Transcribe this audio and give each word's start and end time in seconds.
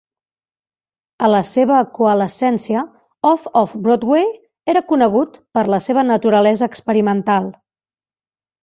A 1.27 1.27
la 1.33 1.41
seva 1.49 1.81
coalescència, 1.97 2.83
Off-Off-Broadway 3.33 4.27
era 4.75 4.85
conegut 4.95 5.41
per 5.59 5.69
la 5.77 5.83
seva 5.91 6.07
naturalesa 6.11 6.73
experimental. 6.75 7.57